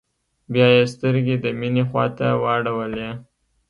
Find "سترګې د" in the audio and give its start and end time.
0.93-1.45